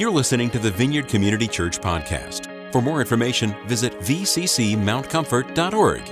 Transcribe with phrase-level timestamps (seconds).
[0.00, 2.72] You're listening to the Vineyard Community Church podcast.
[2.72, 6.02] For more information, visit vccmountcomfort.org.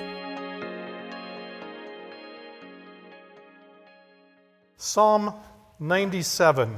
[4.76, 5.32] Psalm
[5.80, 6.76] 97,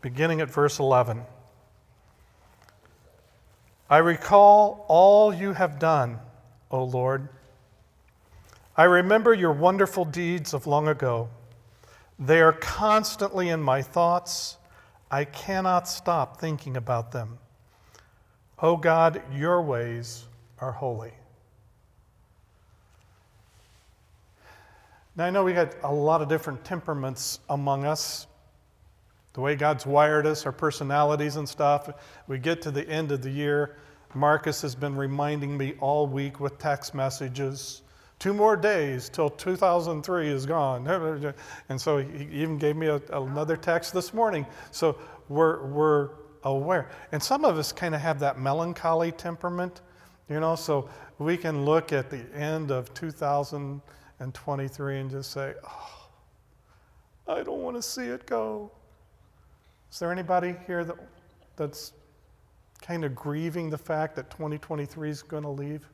[0.00, 1.22] beginning at verse 11.
[3.88, 6.18] I recall all you have done,
[6.72, 7.28] O Lord.
[8.76, 11.28] I remember your wonderful deeds of long ago.
[12.18, 14.57] They are constantly in my thoughts.
[15.10, 17.38] I cannot stop thinking about them.
[18.60, 20.24] O God, your ways
[20.58, 21.12] are holy.
[25.16, 28.26] Now, I know we got a lot of different temperaments among us,
[29.32, 31.90] the way God's wired us, our personalities and stuff.
[32.28, 33.76] We get to the end of the year.
[34.14, 37.82] Marcus has been reminding me all week with text messages
[38.18, 40.86] two more days till 2003 is gone.
[41.68, 44.46] And so he even gave me a, another text this morning.
[44.70, 46.10] So we're, we're
[46.44, 46.90] aware.
[47.12, 49.82] And some of us kind of have that melancholy temperament,
[50.28, 50.88] you know, so
[51.18, 56.08] we can look at the end of 2023 and just say, oh,
[57.28, 58.70] I don't want to see it go.
[59.92, 60.96] Is there anybody here that,
[61.56, 61.92] that's
[62.80, 65.88] kind of grieving the fact that 2023 is going to leave?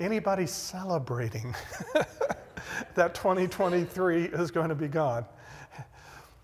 [0.00, 1.54] Anybody celebrating
[2.94, 5.24] that 2023 is going to be gone?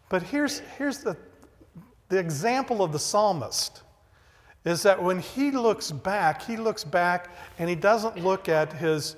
[0.08, 1.16] But here's, here's the,
[2.08, 3.82] the example of the psalmist
[4.64, 9.16] is that when he looks back, he looks back and he doesn't look at his,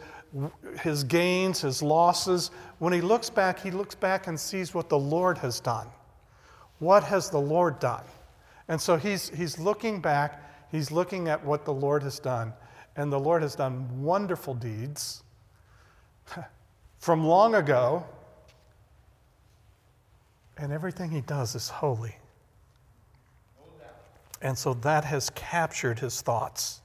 [0.80, 2.50] his gains, his losses.
[2.78, 5.88] When he looks back, he looks back and sees what the Lord has done.
[6.78, 8.04] What has the Lord done?
[8.68, 12.52] And so he's, he's looking back, he's looking at what the Lord has done.
[12.96, 15.22] And the Lord has done wonderful deeds
[16.98, 18.04] from long ago.
[20.58, 22.14] And everything he does is holy.
[24.42, 26.80] And so that has captured his thoughts.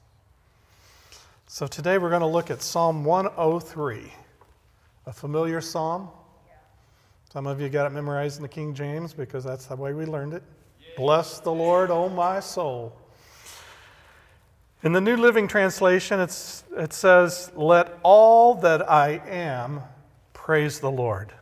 [1.48, 4.11] So today we're going to look at Psalm 103,
[5.05, 6.09] a familiar psalm.
[7.32, 10.05] Some of you got it memorized in the King James because that's the way we
[10.05, 10.43] learned it.
[10.95, 12.95] Bless the Lord, O my soul.
[14.83, 19.82] In the New Living Translation, it says, Let all that I am
[20.33, 21.33] praise the Lord.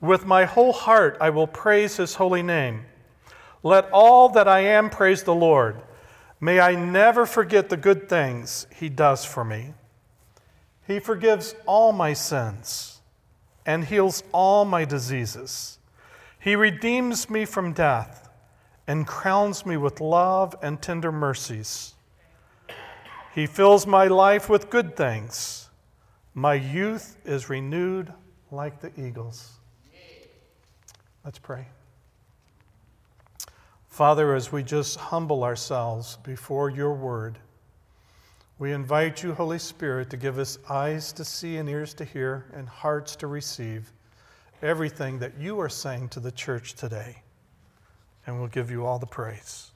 [0.00, 2.84] With my whole heart I will praise his holy name.
[3.64, 5.82] Let all that I am praise the Lord.
[6.40, 9.74] May I never forget the good things he does for me.
[10.86, 13.00] He forgives all my sins
[13.66, 15.78] and heals all my diseases.
[16.38, 18.28] He redeems me from death
[18.86, 21.94] and crowns me with love and tender mercies.
[23.34, 25.70] He fills my life with good things.
[26.34, 28.12] My youth is renewed
[28.50, 29.52] like the eagles.
[31.24, 31.66] Let's pray.
[33.88, 37.38] Father, as we just humble ourselves before your word,
[38.58, 42.46] we invite you, Holy Spirit, to give us eyes to see and ears to hear
[42.54, 43.92] and hearts to receive
[44.62, 47.22] everything that you are saying to the church today.
[48.26, 49.70] And we'll give you all the praise.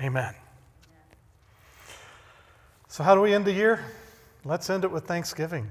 [0.00, 0.34] Amen.
[2.90, 3.84] So, how do we end the year?
[4.46, 5.70] Let's end it with thanksgiving.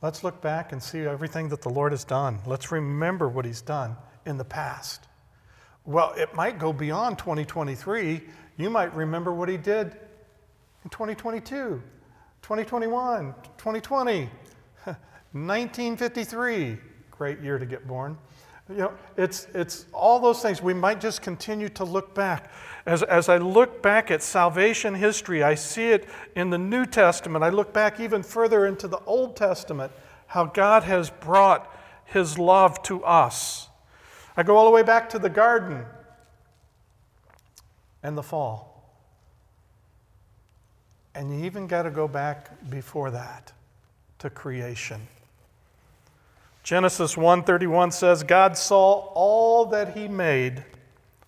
[0.00, 2.38] Let's look back and see everything that the Lord has done.
[2.46, 5.06] Let's remember what He's done in the past.
[5.84, 8.22] Well, it might go beyond 2023.
[8.56, 9.88] You might remember what he did
[10.82, 11.82] in 2022,
[12.42, 14.30] 2021, 2020,
[15.32, 16.78] 1953.
[17.10, 18.16] Great year to get born.
[18.70, 20.62] You know, it's, it's all those things.
[20.62, 22.50] We might just continue to look back.
[22.86, 27.44] As, as I look back at salvation history, I see it in the New Testament.
[27.44, 29.92] I look back even further into the Old Testament,
[30.26, 33.68] how God has brought his love to us.
[34.36, 35.84] I go all the way back to the garden
[38.02, 38.70] and the fall.
[41.14, 43.52] And you even got to go back before that
[44.20, 45.00] to creation.
[46.70, 50.64] Genesis 1:31 says God saw all that he made,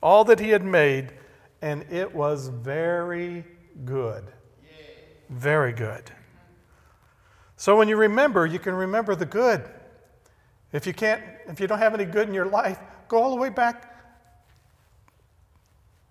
[0.01, 1.15] all that he had made,
[1.61, 3.45] and it was very
[3.85, 4.31] good.
[5.29, 6.13] Very good.
[7.57, 9.69] So when you remember, you can remember the good.
[10.71, 12.79] If you can't if you don't have any good in your life,
[13.09, 13.93] Go all the way back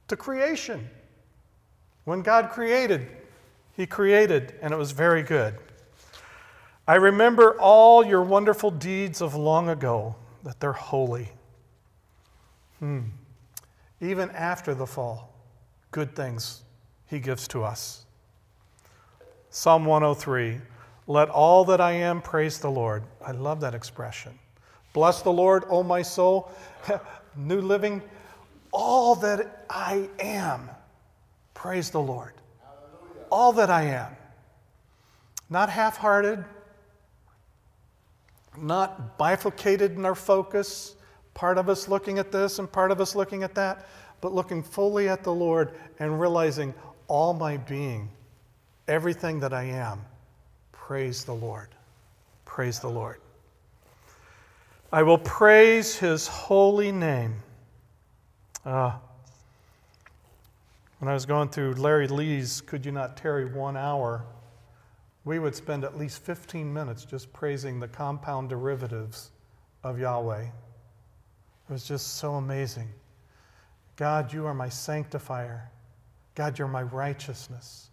[0.09, 0.89] to creation.
[2.03, 3.07] When God created,
[3.77, 5.57] He created, and it was very good.
[6.87, 11.29] I remember all your wonderful deeds of long ago, that they're holy.
[12.79, 13.01] Hmm.
[14.01, 15.33] Even after the fall,
[15.91, 16.63] good things
[17.07, 18.05] He gives to us.
[19.51, 20.59] Psalm 103
[21.07, 23.03] Let all that I am praise the Lord.
[23.23, 24.37] I love that expression.
[24.93, 26.51] Bless the Lord, O my soul.
[27.35, 28.01] New living,
[28.71, 30.69] all that I am.
[31.53, 32.33] Praise the Lord.
[33.29, 34.15] All that I am.
[35.49, 36.43] Not half hearted,
[38.61, 40.95] not bifurcated in our focus,
[41.33, 43.87] part of us looking at this and part of us looking at that,
[44.21, 46.73] but looking fully at the Lord and realizing
[47.07, 48.09] all my being,
[48.87, 50.01] everything that I am.
[50.71, 51.69] Praise the Lord.
[52.45, 53.19] Praise the Lord.
[54.91, 57.35] I will praise his holy name.
[58.65, 58.91] Uh,
[60.99, 64.23] when I was going through Larry Lee's Could You Not Tarry One Hour,
[65.23, 69.31] we would spend at least 15 minutes just praising the compound derivatives
[69.83, 70.43] of Yahweh.
[70.43, 72.89] It was just so amazing.
[73.95, 75.69] God, you are my sanctifier.
[76.33, 77.89] God, you're my righteousness.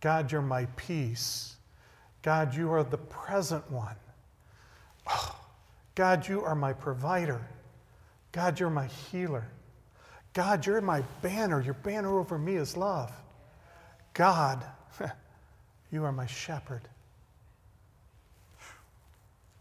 [0.00, 1.56] God, you're my peace.
[2.22, 3.96] God, you are the present one.
[5.08, 5.38] Oh,
[5.94, 7.40] God, you are my provider.
[8.32, 9.46] God, you're my healer.
[10.32, 11.60] God, you're my banner.
[11.60, 13.12] Your banner over me is love.
[14.12, 14.64] God,
[15.96, 16.82] you are my shepherd.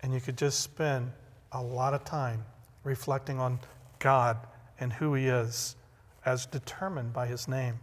[0.02, 1.14] And you could just spend
[1.54, 2.44] a lot of time
[2.84, 3.58] reflecting on
[4.00, 4.38] God
[4.78, 5.78] and who He is
[6.26, 7.80] as determined by His name.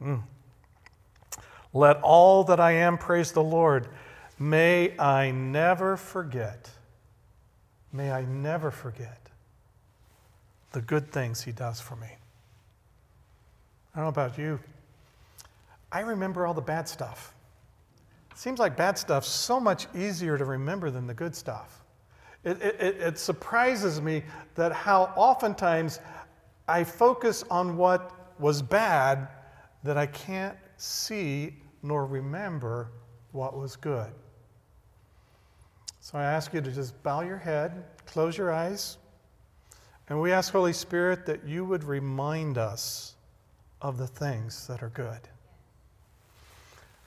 [0.00, 0.22] Mm.
[1.74, 3.88] Let all that I am praise the Lord.
[4.38, 6.70] May I never forget,
[7.92, 9.18] may I never forget
[10.70, 12.06] the good things He does for me.
[13.94, 14.60] I don't know about you.
[15.96, 17.34] I remember all the bad stuff.
[18.30, 21.86] It seems like bad stuff's so much easier to remember than the good stuff.
[22.44, 24.22] It, it, it surprises me
[24.56, 26.00] that how oftentimes
[26.68, 29.28] I focus on what was bad
[29.84, 32.90] that I can't see nor remember
[33.32, 34.12] what was good.
[36.00, 38.98] So I ask you to just bow your head, close your eyes,
[40.10, 43.14] and we ask, Holy Spirit, that you would remind us
[43.80, 45.20] of the things that are good.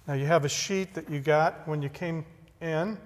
[0.09, 2.25] Now, you have a sheet that you got when you came
[2.61, 2.97] in,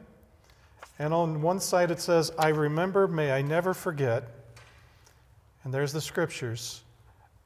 [0.99, 4.23] and on one side it says, I remember, may I never forget.
[5.65, 6.81] And there's the scriptures,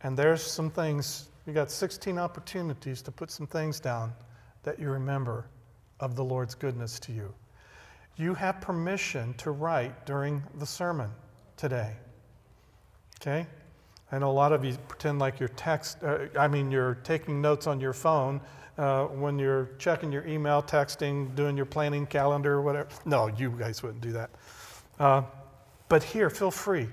[0.01, 1.29] and there's some things.
[1.47, 4.13] You got 16 opportunities to put some things down
[4.61, 5.47] that you remember
[5.99, 7.33] of the Lord's goodness to you.
[8.15, 11.09] You have permission to write during the sermon
[11.55, 11.93] today.
[13.19, 13.47] Okay?
[14.11, 17.41] I know a lot of you pretend like you're text, uh, I mean, you're taking
[17.41, 18.39] notes on your phone
[18.77, 22.87] uh, when you're checking your email, texting, doing your planning calendar, whatever.
[23.05, 24.29] No, you guys wouldn't do that.
[24.99, 25.23] Uh,
[25.89, 26.87] but here, feel free.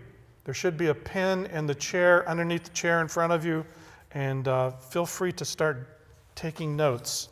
[0.44, 3.64] There should be a pen in the chair, underneath the chair in front of you,
[4.12, 6.00] and uh, feel free to start
[6.34, 7.28] taking notes.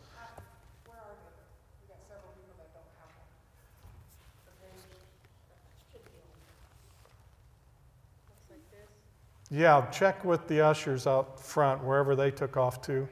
[9.55, 13.07] Yeah, check with the ushers out front, wherever they took off to.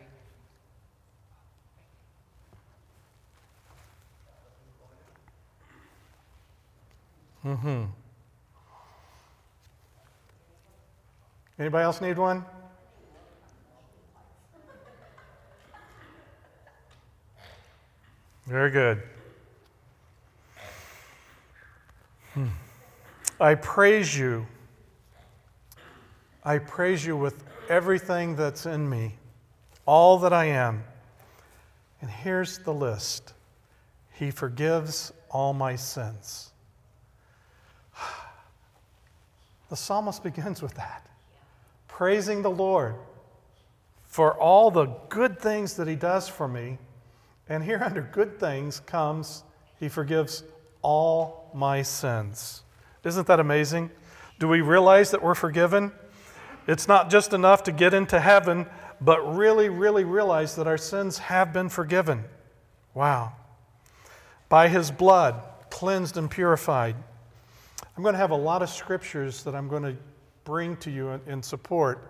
[7.45, 7.85] Mm-hmm.
[11.59, 12.43] Anybody else need one?
[18.47, 19.03] Very good.
[22.33, 22.47] Hmm.
[23.39, 24.47] I praise you.
[26.45, 29.17] I praise you with everything that's in me,
[29.87, 30.85] all that I am.
[32.01, 33.35] And here's the list
[34.15, 36.51] He forgives all my sins.
[39.69, 41.07] The psalmist begins with that,
[41.87, 42.97] praising the Lord
[44.05, 46.79] for all the good things that He does for me.
[47.49, 49.45] And here, under good things, comes
[49.79, 50.43] He forgives
[50.83, 52.65] all my sins.
[53.05, 53.91] Isn't that amazing?
[54.41, 55.93] Do we realize that we're forgiven?
[56.71, 58.65] It's not just enough to get into heaven,
[59.01, 62.23] but really, really realize that our sins have been forgiven.
[62.95, 63.33] Wow.
[64.49, 66.95] By his blood, cleansed and purified.
[67.97, 69.97] I'm going to have a lot of scriptures that I'm going to
[70.45, 72.09] bring to you in, support.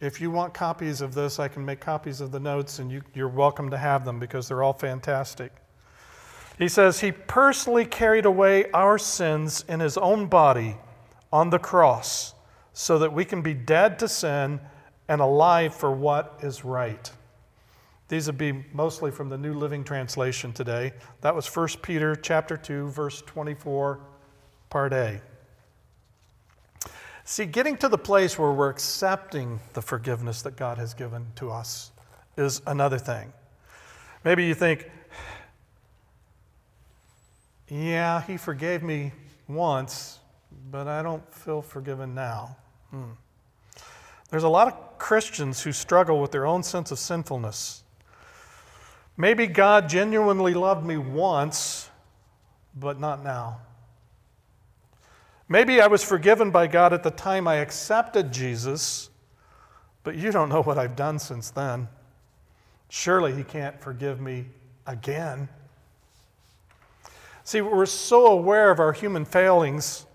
[0.00, 3.02] If you want copies of this, I can make copies of the notes, and you,
[3.12, 5.52] you're welcome to have them because they're all fantastic.
[6.58, 10.78] He says, He personally carried away our sins in His own body
[11.30, 12.32] on the cross
[12.72, 14.60] so that we can be dead to sin
[15.08, 17.10] and alive for what is right.
[18.08, 20.92] These would be mostly from the New Living Translation today.
[21.20, 24.00] That was 1 Peter chapter 2 verse 24
[24.68, 25.20] part A.
[27.24, 31.50] See, getting to the place where we're accepting the forgiveness that God has given to
[31.50, 31.92] us
[32.36, 33.32] is another thing.
[34.24, 34.88] Maybe you think,
[37.68, 39.12] yeah, he forgave me
[39.46, 40.19] once,
[40.70, 42.56] but I don't feel forgiven now.
[42.90, 43.12] Hmm.
[44.30, 47.82] There's a lot of Christians who struggle with their own sense of sinfulness.
[49.16, 51.90] Maybe God genuinely loved me once,
[52.78, 53.58] but not now.
[55.48, 59.10] Maybe I was forgiven by God at the time I accepted Jesus,
[60.04, 61.88] but you don't know what I've done since then.
[62.88, 64.46] Surely He can't forgive me
[64.86, 65.48] again.
[67.42, 70.06] See, we're so aware of our human failings,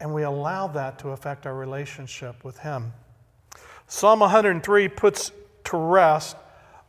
[0.00, 2.92] and we allow that to affect our relationship with Him.
[3.86, 5.32] Psalm 103 puts
[5.64, 6.36] to rest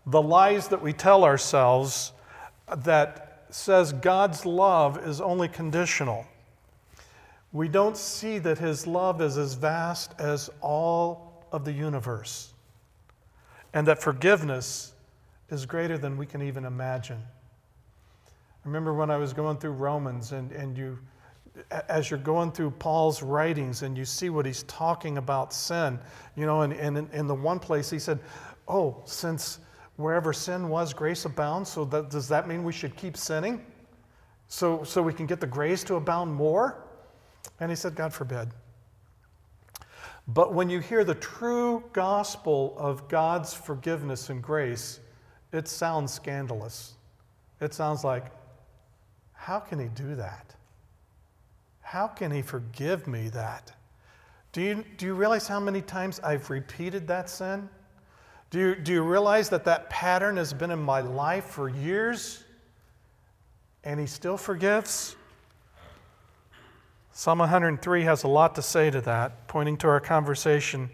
[0.06, 2.14] the lies that we tell ourselves
[2.78, 6.26] that says God's love is only conditional.
[7.52, 12.54] We don't see that His love is as vast as all of the universe,
[13.74, 14.94] and that forgiveness
[15.50, 17.22] is greater than we can even imagine.
[18.28, 21.00] I remember when I was going through Romans, and, and you,
[21.90, 26.00] as you're going through Paul's writings and you see what he's talking about sin,
[26.36, 28.20] you know, and, and in, in the one place he said,
[28.68, 29.60] Oh, since
[29.96, 31.70] wherever sin was, grace abounds.
[31.70, 33.66] So that, does that mean we should keep sinning?
[34.48, 36.84] So, so we can get the grace to abound more?
[37.60, 38.50] And he said, God forbid.
[40.28, 45.00] But when you hear the true gospel of God's forgiveness and grace,
[45.54, 46.96] it sounds scandalous.
[47.62, 48.26] It sounds like,
[49.34, 50.54] how can he do that?
[51.88, 53.72] How can he forgive me that?
[54.52, 57.70] Do you, do you realize how many times I've repeated that sin?
[58.50, 62.44] Do you, do you realize that that pattern has been in my life for years
[63.86, 65.16] and He still forgives?
[67.14, 70.90] Psalm 103 has a lot to say to that, pointing to our conversation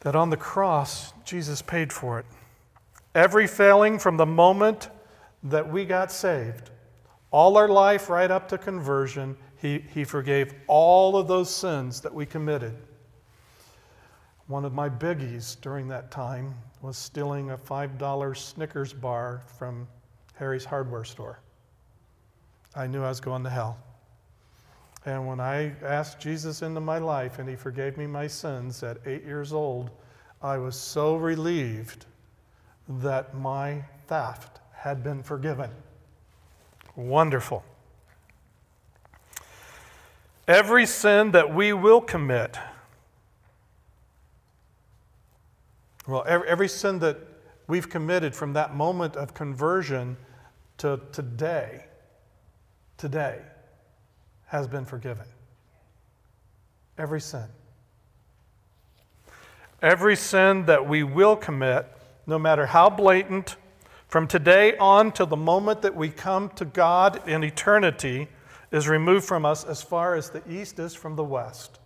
[0.00, 2.26] that on the cross, Jesus paid for it.
[3.14, 4.90] Every failing from the moment
[5.44, 6.68] that we got saved,
[7.34, 12.14] all our life right up to conversion, He, he forgave all of those sins that
[12.14, 12.76] we committed.
[14.46, 19.88] One of my biggies during that time was stealing a $5 Snickers bar from
[20.36, 21.40] Harry's hardware store.
[22.76, 23.78] I knew I was going to hell.
[25.04, 28.98] And when I asked Jesus into my life and he forgave me my sins at
[29.06, 29.90] eight years old,
[30.40, 32.06] I was so relieved
[32.88, 35.70] that my theft had been forgiven.
[36.96, 37.64] Wonderful.
[40.46, 42.58] Every sin that we will commit
[46.06, 47.18] Well, every, every sin that
[47.66, 50.16] we've committed from that moment of conversion
[50.78, 51.86] to today,
[52.98, 53.40] today,
[54.46, 55.24] has been forgiven.
[56.98, 57.46] Every sin.
[59.80, 61.86] Every sin that we will commit,
[62.26, 63.56] no matter how blatant,
[64.14, 68.28] from today on to the moment that we come to God in eternity,
[68.70, 71.80] is removed from us as far as the east is from the west.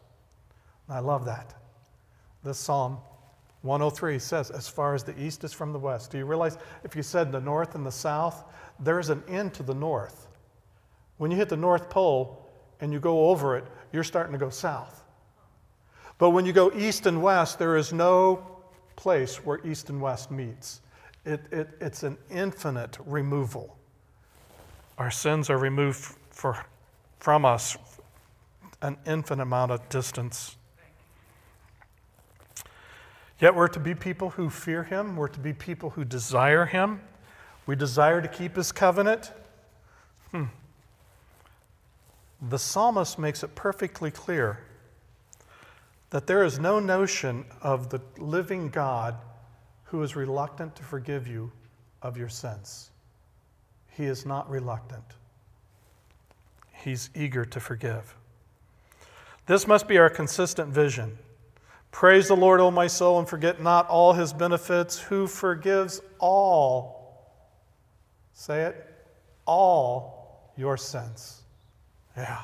[0.90, 1.54] I love that.
[2.44, 2.98] This psalm
[3.62, 6.10] 103 says, as far as the east is from the west.
[6.10, 8.44] Do you realize if you said the north and the south,
[8.78, 10.28] there's an end to the north.
[11.16, 12.46] When you hit the North Pole
[12.82, 15.02] and you go over it, you're starting to go south.
[16.18, 18.60] But when you go east and west, there is no
[18.96, 20.82] place where east and west meets.
[21.28, 23.76] It, it, it's an infinite removal.
[24.96, 26.64] Our sins are removed for,
[27.18, 27.76] from us
[28.80, 30.56] an infinite amount of distance.
[33.40, 37.02] Yet we're to be people who fear him, we're to be people who desire him.
[37.66, 39.30] We desire to keep his covenant.
[40.30, 40.44] Hmm.
[42.40, 44.60] The psalmist makes it perfectly clear
[46.08, 49.14] that there is no notion of the living God
[49.88, 51.50] who is reluctant to forgive you
[52.02, 52.90] of your sins.
[53.90, 55.04] He is not reluctant,
[56.72, 58.14] He's eager to forgive.
[59.46, 61.18] This must be our consistent vision.
[61.90, 67.32] Praise the Lord, O my soul, and forget not all his benefits, who forgives all,
[68.34, 68.94] say it,
[69.46, 71.42] all your sins.
[72.16, 72.42] Yeah.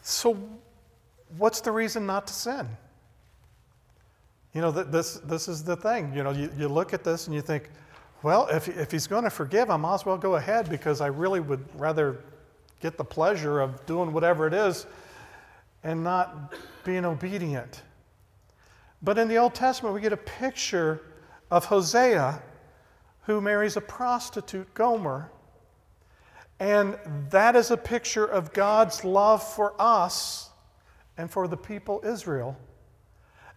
[0.00, 0.36] So,
[1.36, 2.68] what's the reason not to sin?
[4.54, 6.12] You know, this, this is the thing.
[6.14, 7.70] You know, you, you look at this and you think,
[8.22, 11.06] well, if, if he's going to forgive, I might as well go ahead because I
[11.06, 12.20] really would rather
[12.80, 14.86] get the pleasure of doing whatever it is
[15.82, 16.54] and not
[16.84, 17.82] being obedient.
[19.02, 21.02] But in the Old Testament, we get a picture
[21.50, 22.42] of Hosea
[23.22, 25.30] who marries a prostitute, Gomer.
[26.60, 26.96] And
[27.30, 30.50] that is a picture of God's love for us
[31.16, 32.56] and for the people Israel.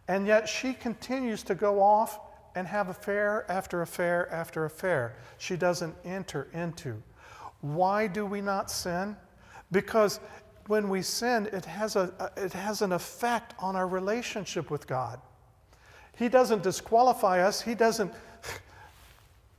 [0.08, 2.20] And yet she continues to go off
[2.56, 5.16] and have affair after affair after affair.
[5.38, 7.02] She doesn't enter into.
[7.62, 9.18] Why do we not sin?
[9.72, 10.20] Because
[10.68, 15.20] when we sin, it has, a, it has an effect on our relationship with God.
[16.16, 18.14] He doesn't disqualify us, He doesn't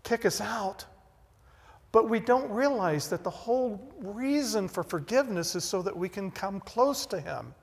[0.03, 0.85] kick us out.
[1.93, 6.31] But we don't realize that the whole reason for forgiveness is so that we can
[6.31, 7.55] come close to Him.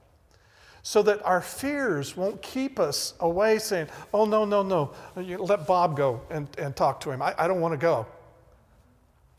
[0.83, 5.65] So that our fears won't keep us away saying, oh, no, no, no, you let
[5.65, 7.21] Bob go and, and talk to him.
[7.21, 8.05] I, I don't want to go.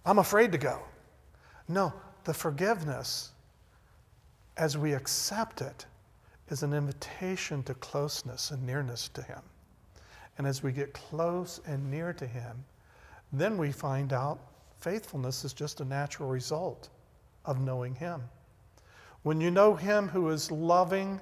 [0.07, 0.81] I'm afraid to go.
[1.69, 1.93] No,
[2.25, 3.31] the forgiveness,
[4.57, 5.87] as we accept it,
[6.49, 9.41] is an invitation to closeness and nearness to Him.
[10.37, 12.65] And as we get close and near to Him,
[13.33, 14.39] then we find out
[14.79, 16.91] faithfulness is just a natural result
[17.45, 18.21] of knowing Him.
[19.23, 21.19] When you know Him who is loving,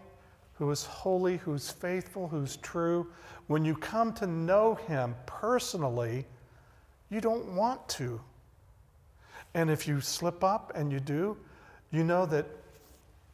[0.54, 3.11] who is holy, who's faithful, who's true,
[3.47, 6.26] when you come to know Him personally,
[7.11, 8.21] you don't want to.
[9.54, 11.37] And if you slip up and you do,
[11.90, 12.47] you know that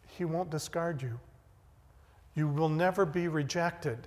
[0.07, 1.19] He won't discard you.
[2.35, 3.99] You will never be rejected.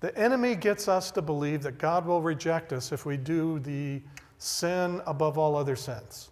[0.00, 4.02] The enemy gets us to believe that God will reject us if we do the
[4.38, 6.30] sin above all other sins.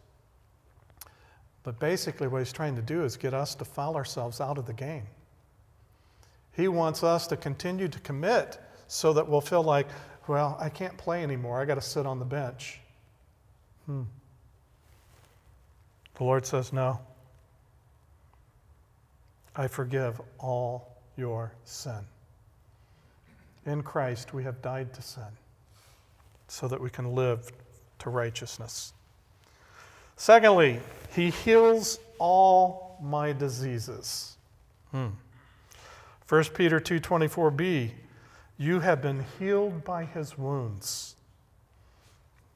[1.63, 4.65] But basically, what he's trying to do is get us to foul ourselves out of
[4.65, 5.07] the game.
[6.59, 9.87] He wants us to continue to commit so that we'll feel like,
[10.27, 11.61] well, I can't play anymore.
[11.61, 12.81] I got to sit on the bench.
[13.87, 14.03] Hmm.
[16.17, 16.99] The Lord says, no.
[19.55, 22.01] I forgive all your sin.
[23.65, 25.23] In Christ, we have died to sin
[26.49, 27.53] so that we can live
[28.01, 28.95] to righteousness.
[30.17, 30.81] Secondly,
[31.15, 34.37] he heals all my diseases.
[34.91, 35.11] Hmm.
[36.29, 37.93] 1 Peter 2:24b,
[38.59, 41.17] you have been healed by his wounds.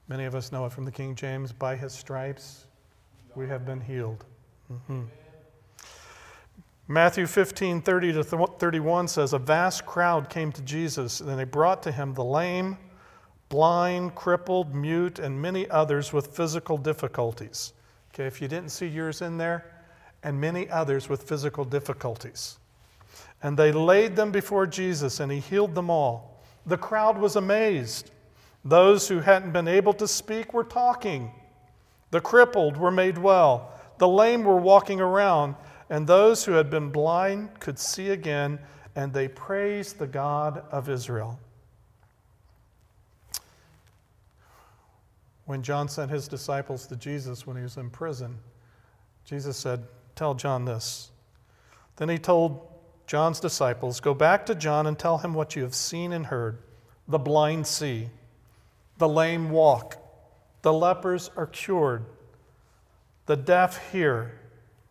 [0.08, 2.66] Many of us know it from the King James, by his stripes
[3.34, 4.26] we have been healed.
[4.70, 5.04] Mm-hmm.
[6.86, 11.82] Matthew 15, 30 to 31 says, A vast crowd came to Jesus, and they brought
[11.84, 12.76] to him the lame,
[13.48, 17.72] blind, crippled, mute, and many others with physical difficulties.
[18.12, 19.64] Okay, if you didn't see yours in there,
[20.22, 22.58] and many others with physical difficulties.
[23.42, 26.40] And they laid them before Jesus, and he healed them all.
[26.66, 28.10] The crowd was amazed.
[28.64, 31.32] Those who hadn't been able to speak were talking.
[32.12, 33.72] The crippled were made well.
[33.98, 35.56] The lame were walking around,
[35.90, 38.58] and those who had been blind could see again,
[38.94, 41.38] and they praised the God of Israel.
[45.44, 48.38] When John sent his disciples to Jesus when he was in prison,
[49.24, 51.10] Jesus said, Tell John this.
[51.96, 52.71] Then he told
[53.12, 56.56] John's disciples, Go back to John and tell him what you have seen and heard.
[57.06, 58.08] The blind see,
[58.96, 59.98] the lame walk,
[60.62, 62.06] the lepers are cured,
[63.26, 64.40] the deaf hear,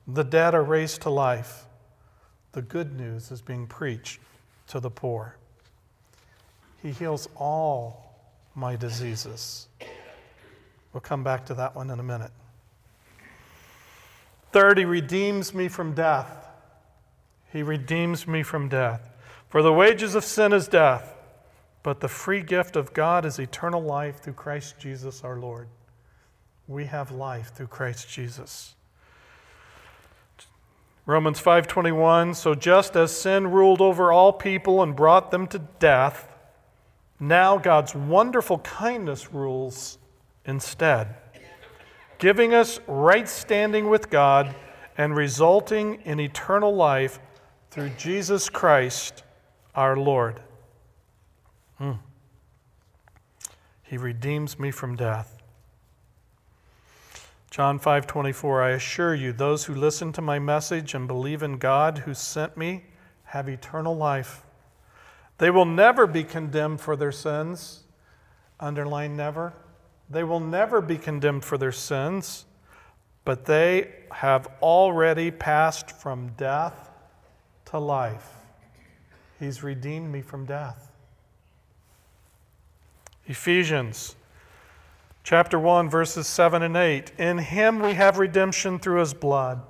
[0.06, 1.66] the dead are raised to life.
[2.52, 4.20] The good news is being preached
[4.68, 5.36] to the poor.
[6.84, 8.20] He heals all
[8.54, 9.68] my diseases.
[10.94, 12.32] We'll come back to that one in a minute.
[14.52, 16.50] Third, he redeems me from death.
[17.52, 19.10] He redeems me from death.
[19.50, 21.14] For the wages of sin is death,
[21.84, 25.68] but the free gift of God is eternal life through Christ Jesus our Lord.
[26.68, 28.76] We have life through Christ Jesus.
[31.06, 36.30] Romans 5:21 So just as sin ruled over all people and brought them to death,
[37.20, 39.98] now God's wonderful kindness rules
[40.46, 41.16] instead,
[42.20, 44.56] giving us right standing with God
[44.98, 47.20] and resulting in eternal life
[47.72, 49.24] through Jesus Christ
[49.74, 50.42] our Lord.
[51.78, 51.94] Hmm.
[53.82, 55.38] He redeems me from death.
[57.50, 62.00] John 5:24 I assure you those who listen to my message and believe in God
[62.00, 62.86] who sent me
[63.24, 64.44] have eternal life.
[65.38, 67.86] They will never be condemned for their sins.
[68.60, 69.54] Underline never.
[70.10, 72.46] They will never be condemned for their sins,
[73.24, 76.91] but they have already passed from death
[77.72, 78.36] to life.
[79.40, 80.92] He's redeemed me from death.
[83.26, 84.16] Ephesians
[85.24, 87.14] chapter 1 verses 7 and 8.
[87.18, 89.62] In him we have redemption through his blood,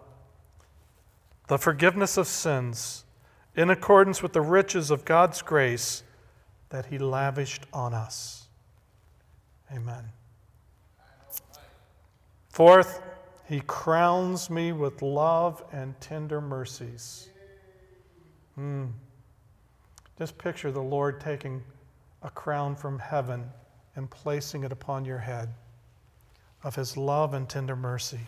[1.47, 3.05] the forgiveness of sins,
[3.55, 6.03] in accordance with the riches of God's grace
[6.69, 8.47] that he lavished on us.
[9.71, 10.05] Amen.
[12.49, 13.01] Fourth,
[13.47, 17.29] he crowns me with love and tender mercies.
[18.61, 18.91] Mm.
[20.17, 21.63] Just picture the Lord taking
[22.21, 23.49] a crown from heaven
[23.95, 25.49] and placing it upon your head
[26.63, 28.19] of his love and tender mercy.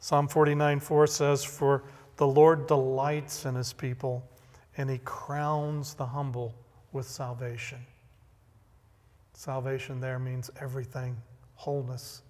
[0.00, 1.82] Psalm 49 4 says, For
[2.16, 4.26] the Lord delights in his people,
[4.76, 6.54] and he crowns the humble
[6.92, 7.78] with salvation.
[9.34, 11.16] Salvation there means everything,
[11.56, 12.22] wholeness.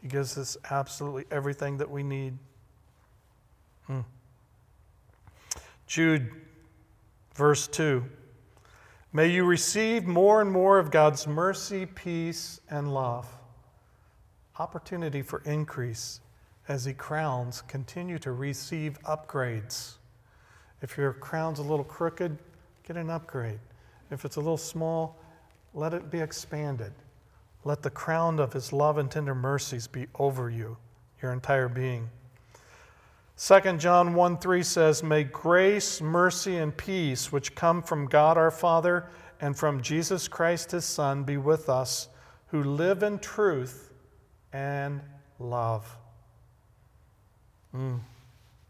[0.00, 2.38] He gives us absolutely everything that we need.
[3.86, 4.00] Hmm.
[5.90, 6.30] Jude,
[7.34, 8.04] verse 2.
[9.12, 13.26] May you receive more and more of God's mercy, peace, and love.
[14.60, 16.20] Opportunity for increase
[16.68, 19.94] as He crowns, continue to receive upgrades.
[20.80, 22.38] If your crown's a little crooked,
[22.86, 23.58] get an upgrade.
[24.12, 25.18] If it's a little small,
[25.74, 26.92] let it be expanded.
[27.64, 30.76] Let the crown of His love and tender mercies be over you,
[31.20, 32.08] your entire being.
[33.42, 38.50] 2 John 1 3 says, May grace, mercy, and peace, which come from God our
[38.50, 39.06] Father
[39.40, 42.08] and from Jesus Christ his Son, be with us
[42.48, 43.94] who live in truth
[44.52, 45.00] and
[45.38, 45.96] love.
[47.74, 48.00] Mm.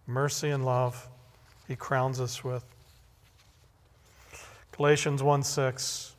[0.06, 1.08] Mercy and love,
[1.66, 2.64] he crowns us with.
[4.76, 6.14] Galatians 1 6.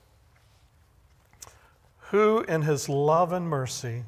[2.09, 4.03] Who in his love and mercy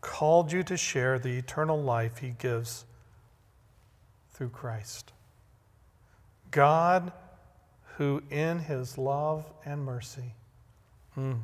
[0.00, 2.86] called you to share the eternal life he gives
[4.38, 5.12] through Christ.
[6.52, 7.10] God,
[7.96, 10.32] who in his love and mercy,
[11.18, 11.40] mm,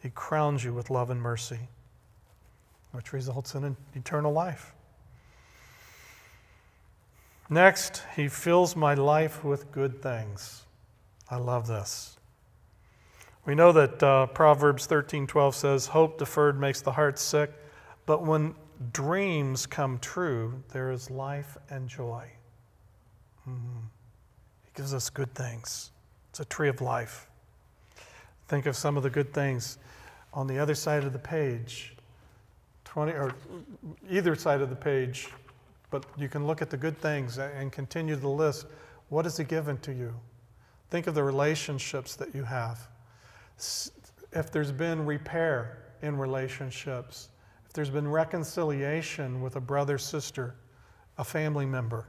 [0.00, 1.58] he crowns you with love and mercy,
[2.92, 4.72] which results in an eternal life.
[7.50, 10.62] Next, he fills my life with good things.
[11.28, 12.16] I love this.
[13.44, 17.50] We know that uh, Proverbs 13:12 says, "Hope deferred makes the heart sick,
[18.06, 18.54] but when
[18.92, 22.26] dreams come true, there is life and joy.
[23.48, 23.78] Mm-hmm.
[24.64, 25.90] He gives us good things.
[26.30, 27.28] It's a tree of life.
[28.48, 29.78] Think of some of the good things
[30.32, 31.94] on the other side of the page,
[32.84, 33.34] 20 or
[34.10, 35.28] either side of the page,
[35.90, 38.66] but you can look at the good things and continue the list.
[39.08, 40.12] What has He given to you?
[40.90, 42.88] Think of the relationships that you have.
[44.32, 47.28] If there's been repair in relationships,
[47.74, 50.54] there's been reconciliation with a brother, sister,
[51.18, 52.06] a family member,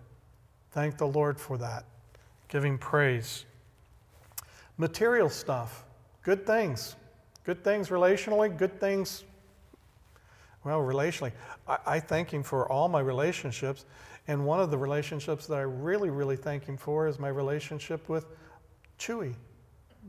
[0.71, 1.85] thank the Lord for that.
[2.47, 3.45] Giving praise.
[4.77, 5.83] Material stuff,
[6.23, 6.95] good things.
[7.45, 9.23] Good things relationally, good things,
[10.63, 11.31] well, relationally.
[11.67, 13.85] I, I thank Him for all my relationships.
[14.27, 18.09] And one of the relationships that I really, really thank Him for is my relationship
[18.09, 18.25] with
[18.97, 19.35] Chewy,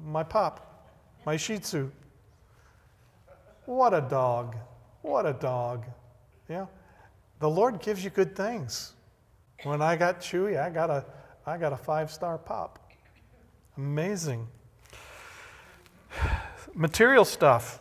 [0.03, 0.89] my pop,
[1.27, 1.91] my Shih Tzu.
[3.67, 4.57] What a dog.
[5.07, 5.85] What a dog.
[6.49, 6.67] Yeah.
[7.39, 8.95] The Lord gives you good things.
[9.63, 11.05] When I got Chewy, I got a,
[11.47, 12.93] I got a five star pop.
[13.77, 14.49] Amazing.
[16.75, 17.79] Material stuff.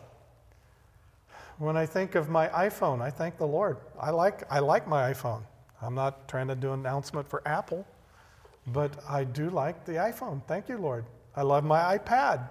[1.57, 3.77] When I think of my iPhone, I thank the Lord.
[3.99, 5.41] I like, I like my iPhone.
[5.81, 7.87] I'm not trying to do an announcement for Apple,
[8.67, 10.45] but I do like the iPhone.
[10.45, 11.05] Thank you, Lord.
[11.35, 12.47] I love my iPad.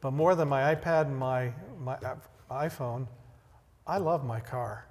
[0.00, 1.98] But more than my iPad and my, my
[2.52, 3.06] iPhone,
[3.86, 4.86] I love my car.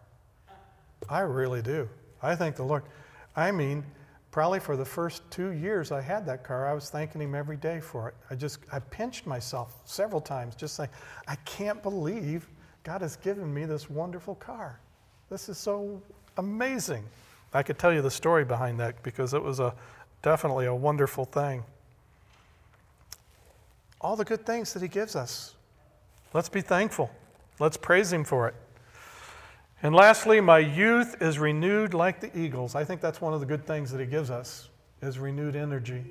[1.09, 1.87] I really do.
[2.21, 2.83] I thank the Lord.
[3.35, 3.83] I mean,
[4.31, 7.57] probably for the first two years I had that car, I was thanking Him every
[7.57, 8.15] day for it.
[8.29, 10.89] I just, I pinched myself several times, just saying,
[11.27, 12.47] I can't believe
[12.83, 14.79] God has given me this wonderful car.
[15.29, 16.01] This is so
[16.37, 17.03] amazing.
[17.53, 19.73] I could tell you the story behind that because it was a
[20.21, 21.63] definitely a wonderful thing.
[23.99, 25.55] All the good things that He gives us.
[26.33, 27.11] Let's be thankful.
[27.61, 28.55] Let's praise Him for it.
[29.83, 32.73] And lastly, my youth is renewed like the eagles.
[32.73, 34.69] I think that's one of the good things that He gives us
[34.99, 36.03] is renewed energy.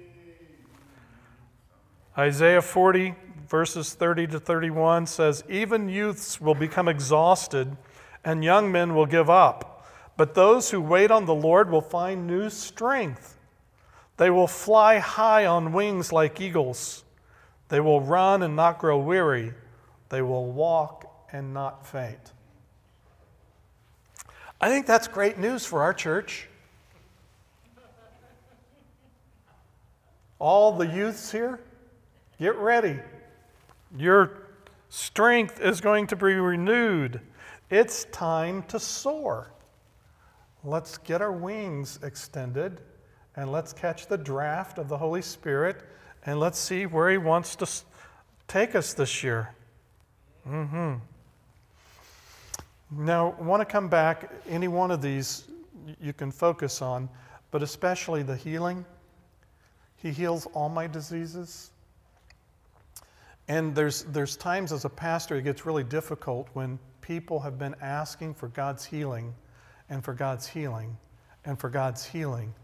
[2.16, 3.16] Isaiah 40,
[3.48, 7.76] verses 30 to 31 says, Even youths will become exhausted,
[8.24, 9.88] and young men will give up.
[10.16, 13.36] But those who wait on the Lord will find new strength.
[14.18, 17.02] They will fly high on wings like eagles.
[17.70, 19.54] They will run and not grow weary.
[20.10, 22.32] They will walk and not faint.
[24.60, 26.46] I think that's great news for our church.
[30.38, 31.60] All the youths here,
[32.38, 32.98] get ready.
[33.96, 34.48] Your
[34.88, 37.20] strength is going to be renewed.
[37.70, 39.52] It's time to soar.
[40.64, 42.80] Let's get our wings extended
[43.36, 45.82] and let's catch the draft of the Holy Spirit
[46.26, 47.68] and let's see where He wants to
[48.46, 49.54] take us this year.
[50.46, 50.96] Mm-hmm.
[52.90, 55.44] Now, I want to come back, any one of these
[56.00, 57.08] you can focus on,
[57.50, 58.84] but especially the healing.
[59.96, 61.70] He heals all my diseases.
[63.48, 67.74] And there's, there's times as a pastor it gets really difficult when people have been
[67.80, 69.34] asking for God's healing
[69.88, 70.96] and for God's healing
[71.44, 72.54] and for God's healing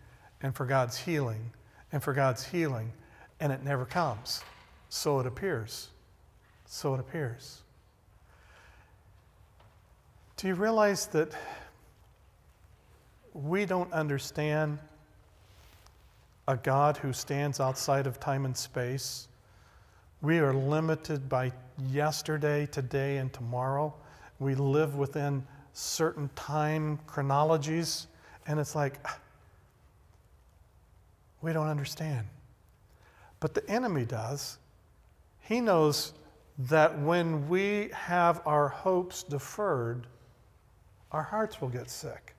[0.43, 1.51] and for God's healing
[1.93, 2.93] and for God's healing,
[3.41, 4.43] and it never comes.
[4.89, 5.89] So it appears.
[6.67, 7.63] So it appears.
[10.37, 11.33] Do you realize that
[13.33, 14.79] we don't understand
[16.47, 19.29] a God who stands outside of time and space?
[20.21, 21.53] We are limited by
[21.89, 23.95] yesterday, today, and tomorrow.
[24.39, 28.07] We live within certain time chronologies,
[28.47, 29.19] and it's like, ah,
[31.41, 32.27] we don't understand.
[33.41, 34.59] But the enemy does.
[35.41, 36.13] He knows
[36.59, 40.07] that when we have our hopes deferred,
[41.17, 42.35] our hearts will get sick.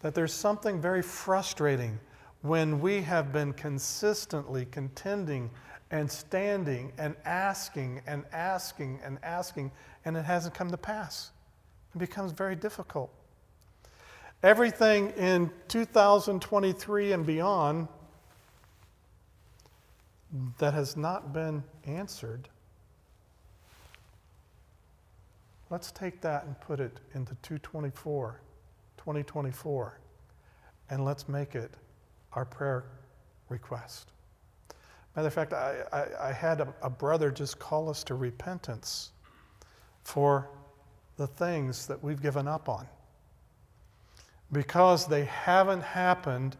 [0.00, 2.00] That there's something very frustrating
[2.40, 5.50] when we have been consistently contending
[5.90, 9.70] and standing and asking and asking and asking,
[10.06, 11.30] and it hasn't come to pass.
[11.94, 13.12] It becomes very difficult.
[14.42, 17.86] Everything in 2023 and beyond
[20.56, 22.48] that has not been answered,
[25.70, 28.40] let's take that and put it into 224,
[28.96, 30.00] 2024,
[30.90, 31.72] and let's make it
[32.32, 32.84] our prayer
[33.48, 34.12] request.
[35.16, 39.10] Matter of fact, I, I, I had a, a brother just call us to repentance
[40.04, 40.48] for
[41.16, 42.86] the things that we've given up on.
[44.52, 46.56] Because they haven't happened,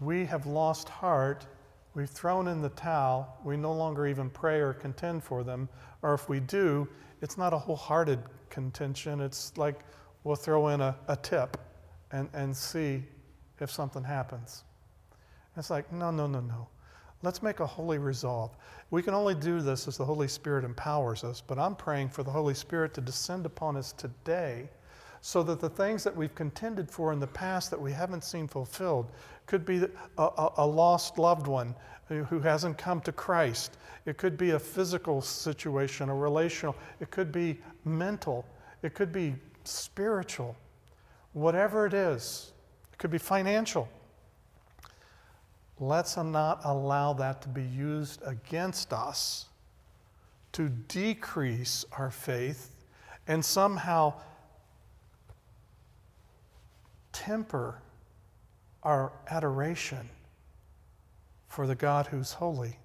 [0.00, 1.46] we have lost heart.
[1.98, 3.36] We've thrown in the towel.
[3.42, 5.68] We no longer even pray or contend for them.
[6.02, 6.86] Or if we do,
[7.22, 9.20] it's not a wholehearted contention.
[9.20, 9.80] It's like
[10.22, 11.56] we'll throw in a, a tip
[12.12, 13.02] and, and see
[13.58, 14.62] if something happens.
[15.56, 16.68] It's like, no, no, no, no.
[17.24, 18.56] Let's make a holy resolve.
[18.92, 22.22] We can only do this as the Holy Spirit empowers us, but I'm praying for
[22.22, 24.68] the Holy Spirit to descend upon us today
[25.20, 28.46] so that the things that we've contended for in the past that we haven't seen
[28.46, 29.10] fulfilled
[29.46, 29.84] could be
[30.18, 31.74] a, a, a lost loved one
[32.08, 33.76] who hasn't come to Christ.
[34.06, 38.46] It could be a physical situation, a relational, it could be mental,
[38.82, 40.56] it could be spiritual.
[41.34, 42.52] Whatever it is,
[42.92, 43.88] it could be financial.
[45.78, 49.46] Let's not allow that to be used against us
[50.52, 52.74] to decrease our faith
[53.28, 54.14] and somehow
[57.18, 57.80] temper
[58.82, 60.08] our adoration
[61.48, 62.78] for the God who's holy,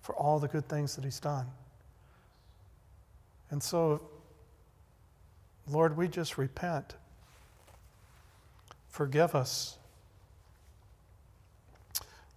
[0.00, 1.46] for all the good things that He's done.
[3.50, 4.00] And so,
[5.68, 6.94] Lord, we just repent.
[8.88, 9.78] Forgive us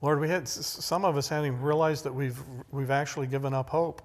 [0.04, 2.38] Lord, we had some of us hadn't even realized that we've
[2.72, 4.02] we've actually given up hope.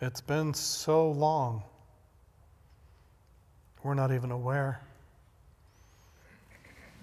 [0.00, 1.62] It's been so long.
[3.84, 4.80] We're not even aware.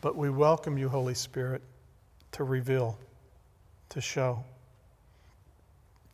[0.02, 1.62] But we welcome you, Holy Spirit,
[2.32, 2.98] to reveal,
[3.90, 4.44] to show,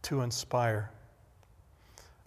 [0.01, 0.91] to inspire.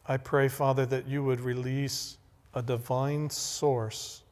[0.06, 2.16] I pray, Father, that you would release
[2.54, 4.22] a divine source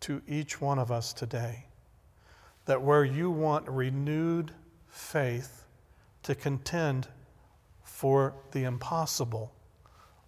[0.00, 1.66] to each one of us today
[2.64, 4.50] that where you want renewed
[4.88, 5.64] faith
[6.24, 7.06] to contend
[7.84, 9.52] for the impossible,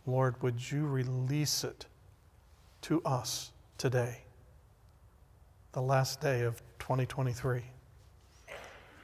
[0.07, 1.87] Lord, would you release it
[2.83, 4.19] to us today,
[5.73, 7.63] the last day of 2023?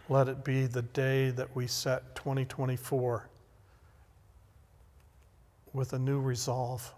[0.08, 3.28] Let it be the day that we set 2024
[5.72, 6.94] with a new resolve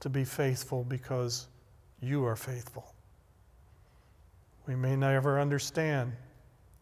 [0.00, 1.48] to be faithful because
[2.00, 2.94] you are faithful.
[4.66, 6.12] We may never understand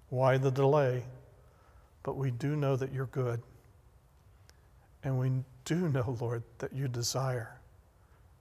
[0.09, 1.05] why the delay,
[2.03, 3.41] but we do know that you're good.
[5.05, 5.31] And we
[5.65, 7.56] do know, Lord, that you desire.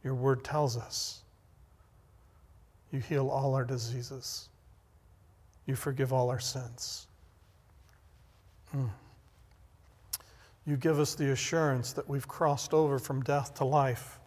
[0.06, 1.24] Your word tells us
[2.92, 4.48] you heal all our diseases,
[5.66, 7.08] you forgive all our sins.
[8.74, 8.90] Mm.
[10.68, 14.20] You give us the assurance that we've crossed over from death to life.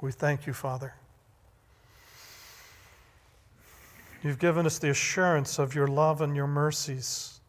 [0.00, 0.94] We thank you, Father.
[4.22, 7.40] You've given us the assurance of your love and your mercies.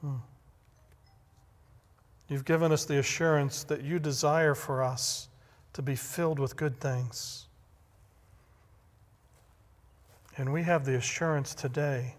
[0.00, 0.16] Hmm.
[2.28, 5.28] You've given us the assurance that you desire for us
[5.76, 7.48] to be filled with good things.
[10.38, 12.14] And we have the assurance today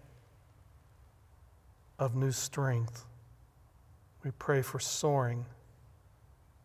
[1.98, 3.04] of new strength.
[4.22, 5.44] We pray for soaring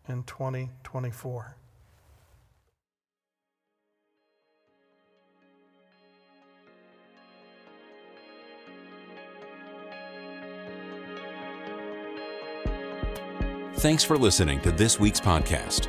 [0.08, 1.56] in 2024.
[13.78, 15.88] Thanks for listening to this week's podcast.